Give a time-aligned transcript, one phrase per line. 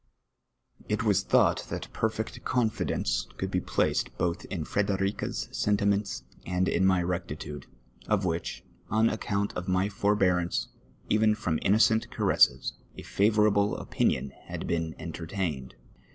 [0.89, 6.87] It was thought that perfect confidence could be i)laced both in Frederica's sentiments and in
[6.87, 7.67] my rectitude,
[8.07, 10.69] of which, on account of my forbearance
[11.07, 15.75] even from innocent caresses, a favourable oi)inion had been entertained.